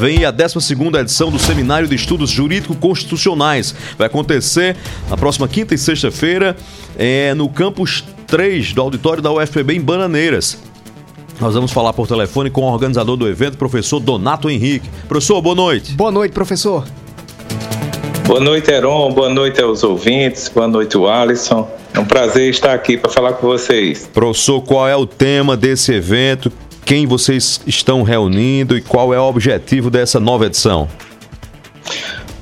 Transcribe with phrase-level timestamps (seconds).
[0.00, 3.74] vem a 12 edição do Seminário de Estudos Jurídico-Constitucionais.
[3.98, 4.74] Vai acontecer
[5.10, 6.56] na próxima quinta e sexta-feira
[6.96, 10.56] é, no campus 3 do auditório da UFPB em Bananeiras.
[11.38, 14.88] Nós vamos falar por telefone com o organizador do evento, professor Donato Henrique.
[15.06, 15.92] Professor, boa noite.
[15.92, 16.82] Boa noite, professor.
[18.26, 19.12] Boa noite, Heron.
[19.12, 20.48] Boa noite aos ouvintes.
[20.48, 21.68] Boa noite, Alisson.
[21.92, 24.08] É um prazer estar aqui para falar com vocês.
[24.14, 26.50] Professor, qual é o tema desse evento?
[26.90, 30.88] Quem vocês estão reunindo e qual é o objetivo dessa nova edição?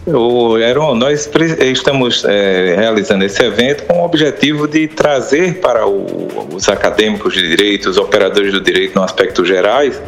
[0.06, 1.28] O Heron, nós
[1.60, 7.46] estamos é, realizando esse evento com o objetivo de trazer para o, os acadêmicos de
[7.46, 10.00] direito, os operadores do direito no aspecto gerais,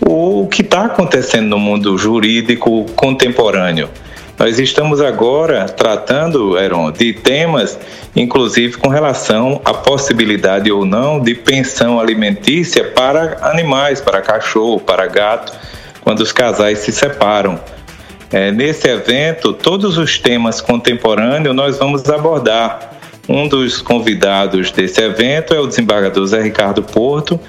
[0.00, 3.88] o que está acontecendo no mundo jurídico contemporâneo.
[4.38, 7.76] Nós estamos agora tratando, Heron, de temas,
[8.14, 15.08] inclusive com relação à possibilidade ou não de pensão alimentícia para animais, para cachorro, para
[15.08, 15.52] gato,
[16.02, 17.58] quando os casais se separam.
[18.30, 22.92] É, nesse evento, todos os temas contemporâneos nós vamos abordar.
[23.28, 27.40] Um dos convidados desse evento é o desembargador Zé Ricardo Porto,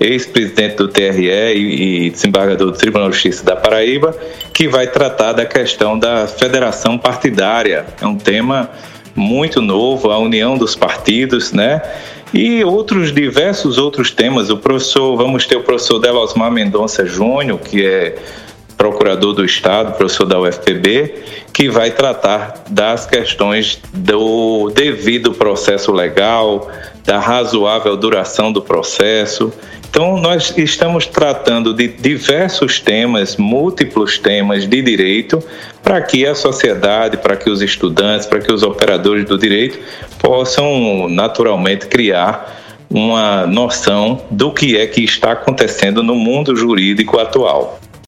[0.00, 4.16] ex-presidente do TRE e desembargador do Tribunal de Justiça da Paraíba,
[4.52, 7.86] que vai tratar da questão da federação partidária.
[8.00, 8.70] É um tema
[9.14, 11.82] muito novo, a união dos partidos, né?
[12.32, 14.50] E outros diversos outros temas.
[14.50, 18.16] O professor, vamos ter o professor Delosmar Mendonça Júnior, que é
[18.76, 21.14] procurador do Estado, professor da UFPB,
[21.52, 26.70] que vai tratar das questões do devido processo legal,
[27.04, 29.52] da razoável duração do processo.
[29.98, 35.42] Então, nós estamos tratando de diversos temas, múltiplos temas de direito,
[35.82, 39.76] para que a sociedade, para que os estudantes, para que os operadores do direito
[40.20, 47.80] possam naturalmente criar uma noção do que é que está acontecendo no mundo jurídico atual.